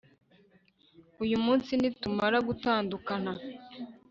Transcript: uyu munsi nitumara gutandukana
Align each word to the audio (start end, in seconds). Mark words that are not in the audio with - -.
uyu 1.23 1.37
munsi 1.45 1.71
nitumara 1.79 2.37
gutandukana 2.47 3.31